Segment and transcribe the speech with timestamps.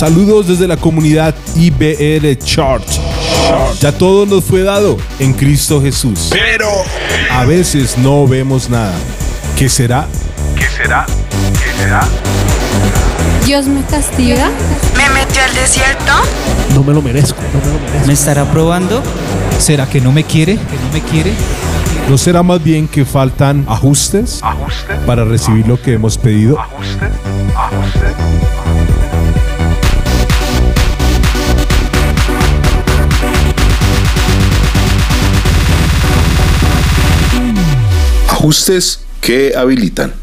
[0.00, 3.00] Saludos desde la comunidad IBR Church.
[3.80, 6.28] Ya todo nos fue dado en Cristo Jesús.
[6.30, 6.68] Pero
[7.32, 8.92] A veces no vemos nada.
[9.58, 10.06] ¿Qué será?
[10.54, 11.06] ¿qué será?
[11.54, 12.06] ¿Qué será?
[13.46, 14.50] Dios me castiga.
[14.98, 16.12] Me metió al desierto.
[16.74, 18.06] No me lo merezco, no me lo merezco.
[18.06, 19.02] ¿Me estará probando?
[19.58, 20.56] ¿Será que no me quiere?
[20.56, 21.32] ¿Que no me quiere?
[22.10, 26.60] ¿No será más bien que faltan ajustes Ajuste, para recibir lo que hemos pedido?
[26.60, 27.06] ajuste,
[27.56, 28.55] ajuste.
[38.46, 40.14] Ajustes que habilitan.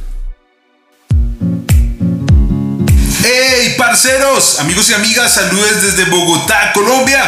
[3.22, 4.60] ¡Hey, parceros!
[4.60, 7.20] Amigos y amigas, saludos desde Bogotá, Colombia.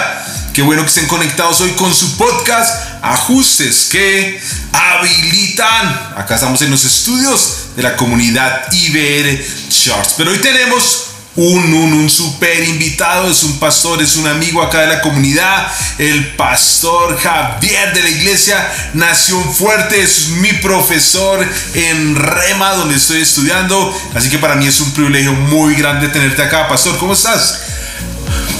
[0.54, 4.40] Qué bueno que estén conectados hoy con su podcast Ajustes que
[4.72, 6.14] habilitan.
[6.16, 10.14] Acá estamos en los estudios de la comunidad IBR Charts.
[10.16, 14.82] Pero hoy tenemos un, un, un super invitado, es un pastor, es un amigo acá
[14.82, 22.16] de la comunidad, el pastor Javier de la iglesia Nación Fuerte, es mi profesor en
[22.16, 26.70] Rema, donde estoy estudiando, así que para mí es un privilegio muy grande tenerte acá,
[26.70, 27.60] pastor, ¿cómo estás?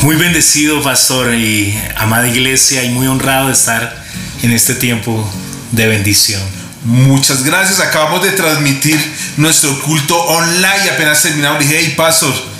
[0.02, 4.04] Muy bendecido, pastor y amada iglesia, y muy honrado de estar
[4.44, 5.28] en este tiempo
[5.72, 6.42] de bendición.
[6.84, 9.00] Muchas gracias, acabamos de transmitir
[9.38, 12.55] nuestro culto online apenas terminamos dije, hey pastor,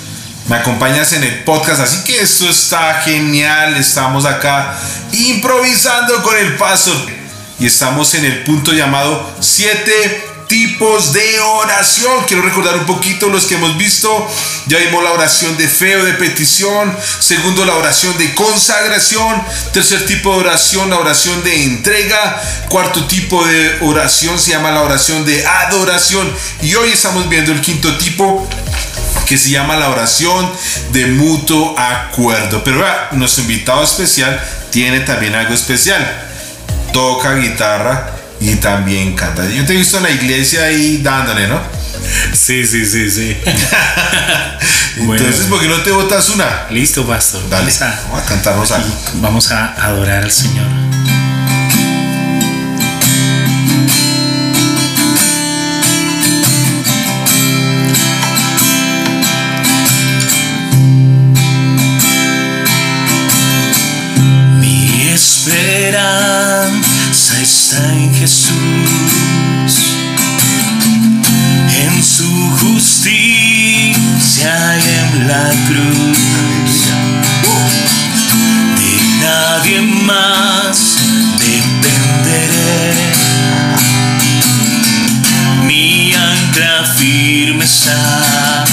[0.48, 4.78] me acompañas en el podcast, así que esto está genial, estamos acá
[5.12, 6.96] improvisando con el pastor
[7.58, 12.24] y estamos en el punto llamado 7 tipos de oración.
[12.26, 14.28] Quiero recordar un poquito los que hemos visto.
[14.66, 16.96] Ya vimos la oración de fe o de petición.
[17.18, 19.42] Segundo, la oración de consagración.
[19.72, 22.40] Tercer tipo de oración, la oración de entrega.
[22.68, 26.32] Cuarto tipo de oración se llama la oración de adoración.
[26.62, 28.48] Y hoy estamos viendo el quinto tipo
[29.26, 30.50] que se llama la oración
[30.92, 32.62] de mutuo acuerdo.
[32.64, 36.04] Pero vea, nuestro invitado especial tiene también algo especial.
[36.92, 38.10] Toca guitarra
[38.40, 39.44] y también canta.
[39.50, 41.60] Yo te he visto en la iglesia ahí dándole, ¿no?
[42.32, 43.36] Sí, sí, sí, sí.
[44.98, 45.22] Bueno.
[45.22, 46.68] Entonces, ¿por qué no te botas una?
[46.70, 47.46] Listo, pastor.
[47.50, 48.88] Dale, Vamos a, vamos a cantarnos algo.
[49.16, 50.85] vamos a adorar al Señor.
[65.96, 68.52] Esperanza está en Jesús,
[71.84, 73.94] en su justicia
[74.76, 76.92] y en la cruz.
[78.76, 78.92] De
[79.24, 80.96] nadie más
[81.38, 82.94] dependeré.
[85.66, 88.65] Mi ancla firme está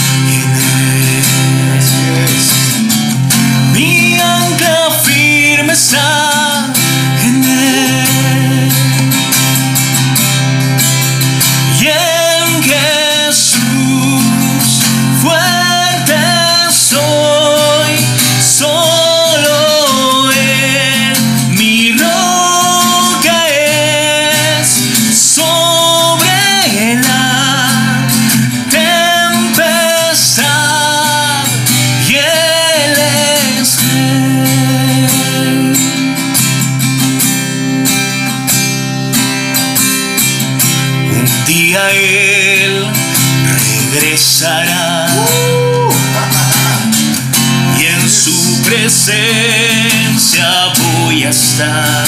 [49.44, 50.48] presencia
[50.80, 52.08] voy a estar.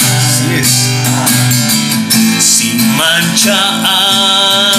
[2.38, 3.56] Sin mancha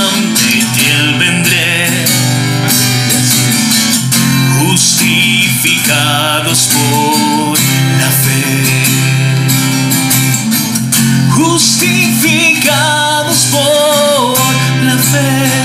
[0.06, 2.06] ante él vendré.
[4.60, 7.60] Justificados por
[8.00, 8.46] la fe.
[11.32, 14.38] Justificados por
[14.84, 15.57] la fe.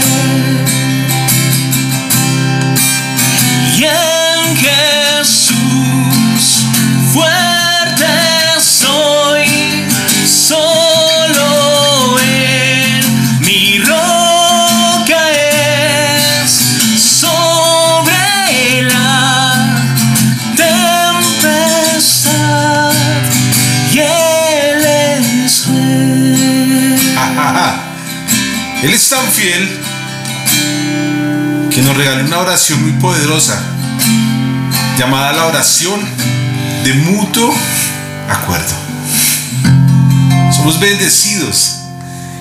[28.82, 29.68] Él es tan fiel
[31.70, 33.60] que nos regaló una oración muy poderosa
[34.96, 36.00] llamada la oración
[36.84, 37.52] de mutuo
[38.28, 38.74] acuerdo.
[40.54, 41.78] Somos bendecidos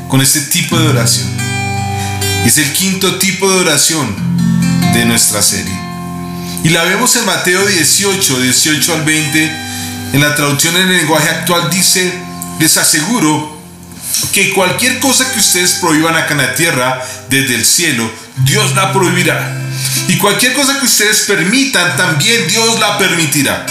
[0.08, 1.30] con este tipo de oración.
[2.46, 4.16] Es el quinto tipo de oración
[4.94, 5.80] de nuestra serie.
[6.64, 9.52] Y la vemos en Mateo 18, 18 al 20.
[10.14, 12.14] En la traducción en el lenguaje actual dice,
[12.60, 13.61] les aseguro
[14.34, 18.10] que cualquier cosa que ustedes prohíban acá en la tierra, desde el cielo,
[18.44, 19.58] Dios la prohibirá.
[20.08, 23.66] Y cualquier cosa que ustedes permitan, también Dios la permitirá.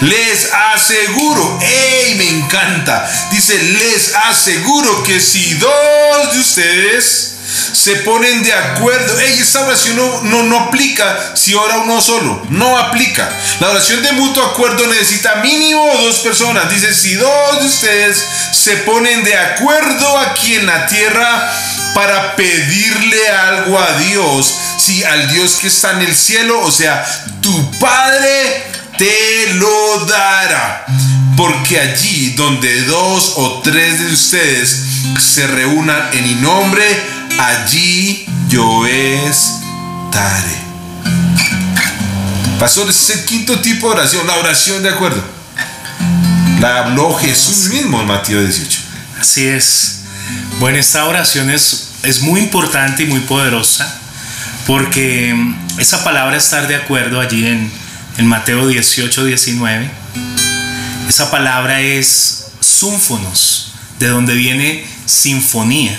[0.00, 2.14] Les aseguro, ¡ey!
[2.14, 3.10] Me encanta.
[3.30, 7.34] Dice, les aseguro que si dos de ustedes
[7.72, 9.18] se ponen de acuerdo.
[9.20, 12.46] Ey, esta oración no, no, no aplica si ora uno solo.
[12.50, 13.28] No aplica.
[13.60, 16.70] La oración de mutuo acuerdo necesita mínimo dos personas.
[16.70, 21.52] Dice, si dos de ustedes se ponen de acuerdo aquí en la tierra
[21.94, 27.04] para pedirle algo a Dios, si al Dios que está en el cielo, o sea,
[27.40, 28.64] tu Padre
[28.98, 30.86] te lo dará.
[31.36, 34.84] Porque allí donde dos o tres de ustedes
[35.18, 36.84] se reúnan en mi nombre,
[37.40, 40.60] allí yo estaré.
[42.58, 45.22] Pastor, ese es el quinto tipo de oración, la oración de acuerdo.
[46.60, 48.80] La habló Jesús mismo en Mateo 18.
[49.18, 50.00] Así es.
[50.58, 53.98] Bueno, esta oración es, es muy importante y muy poderosa
[54.66, 57.72] porque mm, esa palabra estar de acuerdo allí en,
[58.18, 59.90] en Mateo 18, 19,
[61.08, 65.98] esa palabra es súnfonos, de donde viene sinfonía.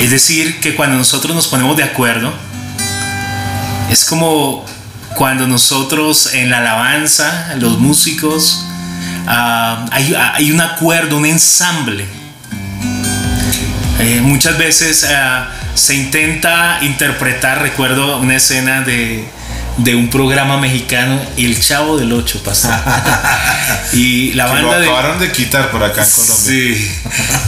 [0.00, 2.32] Es decir, que cuando nosotros nos ponemos de acuerdo,
[3.90, 4.64] es como
[5.14, 8.64] cuando nosotros en la alabanza, los músicos,
[9.26, 12.04] ah, hay, un acuerdo, un ensamble.
[14.00, 19.28] Eh, muchas veces ah, se intenta interpretar, recuerdo una escena de,
[19.78, 22.68] de un programa mexicano, El Chavo del Ocho pasó.
[23.92, 26.36] y la Que banda lo de acabaron de quitar por acá en Colombia.
[26.36, 26.90] Sí.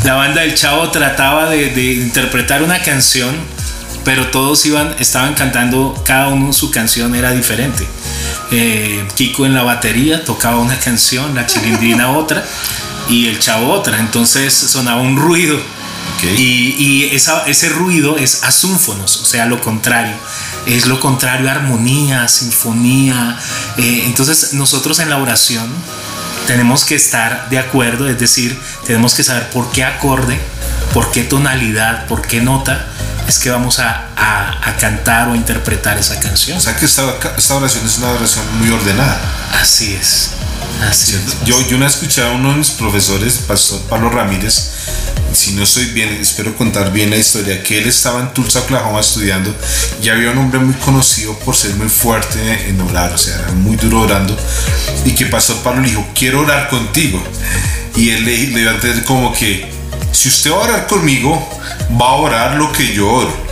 [0.05, 3.35] La banda del Chavo trataba de, de interpretar una canción,
[4.05, 7.87] pero todos iban, estaban cantando, cada uno su canción era diferente.
[8.53, 12.45] Eh, Kiko en la batería tocaba una canción, la chilindrina otra
[13.09, 13.99] y el Chavo otra.
[13.99, 15.59] Entonces sonaba un ruido.
[16.39, 20.15] Y, y esa- ese ruido es asúnfonos, o sea, lo contrario.
[20.67, 23.39] Es lo contrario a armonía, sinfonía.
[23.79, 25.67] Eh, entonces nosotros en la oración
[26.47, 30.41] tenemos que estar de acuerdo, es decir, tenemos que saber por qué acorde,
[30.93, 32.87] por qué tonalidad, por qué nota
[33.29, 36.59] es que vamos a, a- a cantar o a interpretar esa canción.
[36.59, 37.03] O sea que esta,
[37.37, 39.21] esta oración es una oración muy ordenada.
[39.61, 40.31] Así es.
[40.89, 41.45] Así es.
[41.45, 44.71] Yo, yo una escuché a uno de mis profesores, Pastor Pablo Ramírez,
[45.37, 49.01] si no estoy bien, espero contar bien la historia, que él estaba en Tulsa, Oklahoma
[49.01, 49.55] estudiando
[50.03, 53.53] y había un hombre muy conocido por ser muy fuerte en orar, o sea, era
[53.53, 54.37] muy duro orando,
[55.05, 57.23] y que Pastor Pablo le dijo, quiero orar contigo.
[57.95, 59.71] Y él le, le iba a entender como que,
[60.13, 61.61] si usted va a orar conmigo,
[62.01, 63.47] va a orar lo que yo oro.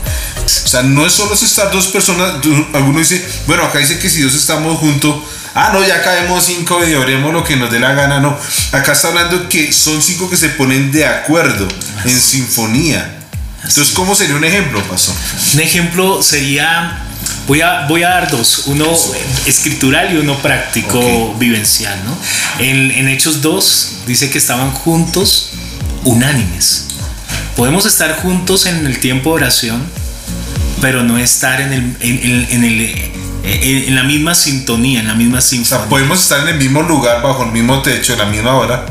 [0.44, 2.34] O sea, no es solo estar dos personas.
[2.72, 5.16] Alguno dice, bueno, acá dice que si dos estamos juntos,
[5.54, 8.20] ah, no, ya caemos cinco y oremos lo que nos dé la gana.
[8.20, 8.36] No,
[8.72, 11.66] acá está hablando que son cinco que se ponen de acuerdo
[12.04, 13.18] en sinfonía.
[13.66, 15.14] Entonces, ¿cómo sería un ejemplo, pastor?
[15.54, 16.98] Un ejemplo sería,
[17.46, 18.86] voy a, voy a dar dos, uno
[19.46, 21.98] escritural y uno práctico vivencial.
[22.04, 22.16] ¿no?
[22.62, 25.50] En, en Hechos 2 dice que estaban juntos,
[26.04, 26.84] unánimes.
[27.56, 29.82] Podemos estar juntos en el tiempo de oración,
[30.82, 33.12] pero no estar en, el, en, en- en el,
[33.44, 35.88] en- en la misma sintonía, en la misma O sea, sinfonía.
[35.88, 38.86] podemos estar en el mismo lugar, bajo el mismo techo, en la misma hora,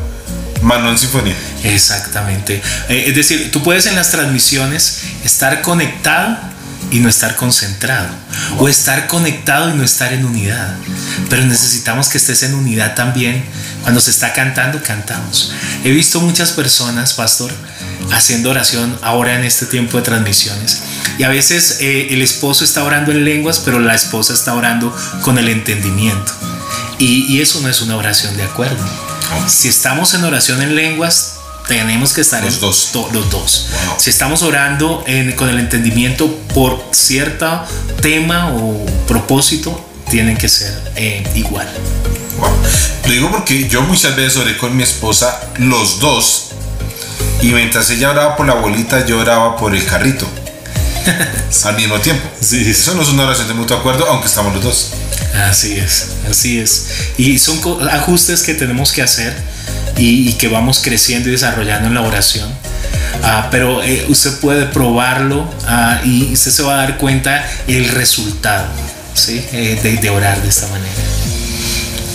[0.62, 1.36] mas no en sinfonía.
[1.64, 2.62] Exactamente.
[2.90, 6.38] Eh, es decir, tú puedes en las transmisiones estar conectado
[6.92, 8.08] y no estar concentrado.
[8.60, 10.76] O estar conectado y no estar en unidad.
[11.30, 13.44] Pero necesitamos que estés en unidad también.
[13.82, 15.52] Cuando se está cantando, cantamos.
[15.84, 17.52] He visto muchas personas, pastor,
[18.12, 20.82] haciendo oración ahora en este tiempo de transmisiones.
[21.18, 24.96] Y a veces eh, el esposo está orando en lenguas, pero la esposa está orando
[25.22, 26.32] con el entendimiento.
[27.00, 28.84] Y, y eso no es una oración de acuerdo.
[29.48, 31.36] Si estamos en oración en lenguas,
[31.68, 32.90] tenemos que estar Los en dos.
[32.92, 33.68] to- los dos.
[33.88, 33.96] Wow.
[33.98, 37.64] Si estamos orando en- con el entendimiento por cierto
[38.02, 41.68] tema o propósito, tienen que ser eh, igual.
[42.38, 42.50] Wow.
[43.06, 46.50] Lo digo porque yo muchas veces oré con mi esposa, los dos,
[47.42, 50.28] y mientras ella oraba por la abuelita, yo oraba por el carrito.
[51.66, 52.28] Al mismo tiempo.
[52.42, 54.92] Eso no es una oración de mutuo acuerdo, aunque estamos los dos.
[55.50, 56.86] Así es, así es.
[57.18, 59.36] Y son ajustes que tenemos que hacer
[59.98, 62.50] y, y que vamos creciendo y desarrollando en la oración.
[63.24, 67.88] Ah, pero eh, usted puede probarlo ah, y usted se va a dar cuenta el
[67.90, 68.68] resultado
[69.14, 69.44] ¿sí?
[69.54, 70.94] Eh, de, de orar de esta manera.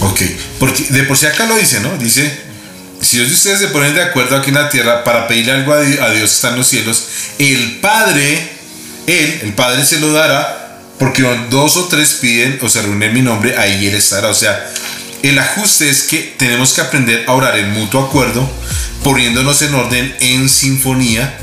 [0.01, 0.21] Ok,
[0.61, 1.97] porque de por sí acá lo dice, ¿no?
[1.99, 2.31] Dice,
[3.01, 5.99] si ustedes se ponen de acuerdo aquí en la tierra para pedirle algo a Di-
[5.99, 7.07] a Dios está en los cielos,
[7.39, 8.58] el Padre,
[9.09, 13.15] Él, el Padre se lo dará porque dos o tres piden o se reúnen en
[13.15, 14.29] mi nombre, ahí Él estará.
[14.29, 14.69] O sea,
[15.23, 18.49] el ajuste es que tenemos que aprender a orar en mutuo acuerdo,
[19.03, 21.39] poniéndonos en orden en sinfonía,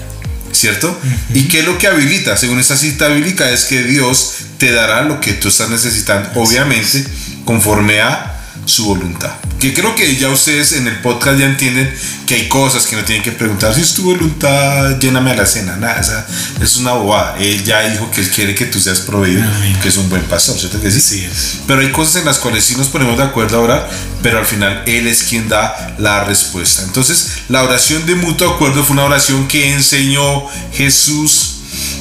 [0.52, 0.98] ¿cierto?
[1.34, 2.38] ¿Y qué es lo que habilita?
[2.38, 7.04] Según esta cita bíblica es que Dios te dará lo que tú estás necesitando, obviamente,
[7.46, 9.32] conforme a su voluntad.
[9.66, 11.92] Que creo que ya ustedes en el podcast ya entienden
[12.28, 13.74] que hay cosas que no tienen que preguntar.
[13.74, 15.76] Si es tu voluntad, lléname a la cena.
[15.76, 16.28] Nada, esa
[16.62, 17.36] es una bobada.
[17.40, 19.76] Él ya dijo que él quiere que tú seas proveído, Amén.
[19.82, 21.02] que es un buen pastor, ¿cierto que sí?
[21.02, 21.62] Sí es.
[21.66, 23.90] Pero hay cosas en las cuales sí nos ponemos de acuerdo a orar,
[24.22, 26.84] pero al final Él es quien da la respuesta.
[26.84, 31.56] Entonces, la oración de mutuo acuerdo fue una oración que enseñó Jesús,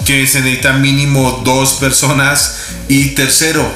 [0.04, 2.56] que se necesita mínimo dos personas.
[2.88, 3.66] Y tercero,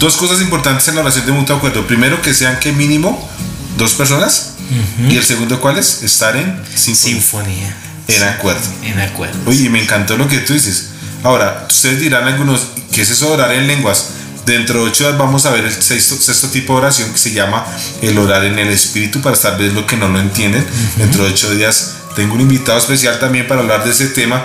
[0.00, 1.86] dos cosas importantes en la oración de mutuo acuerdo.
[1.86, 3.30] Primero, que sean que mínimo
[3.76, 4.54] dos personas.
[5.08, 6.02] Y el segundo, ¿cuál es?
[6.02, 7.20] Estar en sinfonía.
[7.20, 7.76] Sinfonía.
[8.08, 8.60] En acuerdo.
[8.82, 9.38] En acuerdo.
[9.46, 10.90] Oye, me encantó lo que tú dices.
[11.22, 14.10] Ahora, ustedes dirán algunos, ¿qué es eso de orar en lenguas?
[14.46, 17.32] Dentro de ocho días vamos a ver el sexto, sexto tipo de oración que se
[17.32, 17.64] llama
[18.00, 20.64] el orar en el espíritu para tal vez lo que no lo entienden.
[20.96, 24.44] Dentro de ocho días tengo un invitado especial también para hablar de ese tema,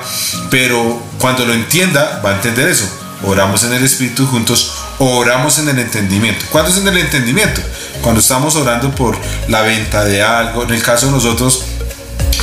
[0.49, 2.87] pero cuando lo entienda va a entender eso.
[3.23, 6.45] Oramos en el espíritu juntos, oramos en el entendimiento.
[6.51, 7.61] ¿Cuándo es en el entendimiento?
[8.01, 10.63] Cuando estamos orando por la venta de algo.
[10.63, 11.63] En el caso de nosotros,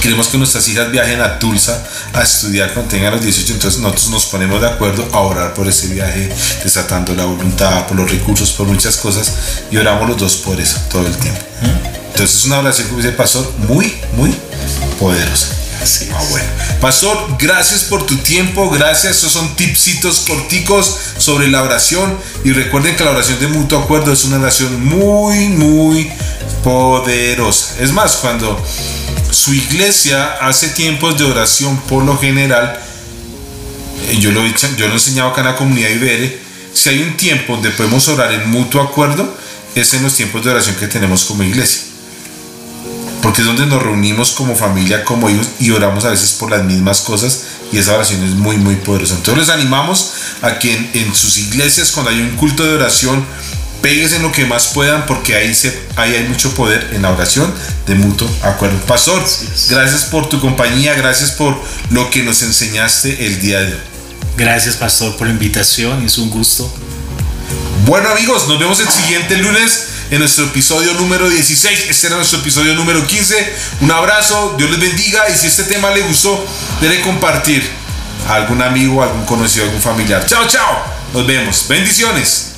[0.02, 1.80] Queremos que nuestras hijas viajen a Tulsa
[2.12, 5.68] a estudiar cuando tengan los 18, entonces nosotros nos ponemos de acuerdo a orar por
[5.68, 6.28] ese viaje,
[6.64, 9.32] desatando la voluntad, por los recursos, por muchas cosas,
[9.70, 11.40] y oramos los dos por eso todo el tiempo.
[12.10, 14.34] Entonces es una oración, como dice el pastor, muy, muy
[14.98, 15.61] poderosa.
[15.82, 16.08] Así.
[16.80, 19.16] Pastor, gracias por tu tiempo, gracias.
[19.16, 22.16] Esos son tipsitos corticos sobre la oración.
[22.44, 26.10] Y recuerden que la oración de mutuo acuerdo es una oración muy, muy
[26.62, 27.74] poderosa.
[27.80, 28.64] Es más, cuando
[29.30, 32.78] su iglesia hace tiempos de oración por lo general,
[34.08, 36.38] eh, yo lo, he yo lo he enseñado acá en la comunidad IBR,
[36.74, 39.36] si hay un tiempo donde podemos orar en mutuo acuerdo,
[39.74, 41.91] es en los tiempos de oración que tenemos como iglesia
[43.22, 46.64] porque es donde nos reunimos como familia, como hijos y oramos a veces por las
[46.64, 49.14] mismas cosas y esa oración es muy muy poderosa.
[49.14, 50.12] Entonces les animamos
[50.42, 53.24] a que en, en sus iglesias cuando hay un culto de oración
[53.82, 57.10] pegues en lo que más puedan porque ahí, se, ahí hay mucho poder en la
[57.10, 57.52] oración
[57.86, 58.78] de mutuo acuerdo.
[58.86, 59.22] Pastor,
[59.68, 61.60] gracias por tu compañía, gracias por
[61.90, 63.80] lo que nos enseñaste el día de hoy.
[64.36, 66.04] Gracias, pastor, por la invitación.
[66.06, 66.72] Es un gusto.
[67.84, 71.86] Bueno amigos, nos vemos el siguiente lunes en nuestro episodio número 16.
[71.88, 73.56] Este era nuestro episodio número 15.
[73.80, 76.46] Un abrazo, Dios les bendiga y si este tema les gustó,
[76.82, 77.66] denle compartir
[78.28, 80.24] a algún amigo, algún conocido, algún familiar.
[80.26, 80.84] Chao, chao.
[81.14, 81.66] Nos vemos.
[81.66, 82.51] Bendiciones.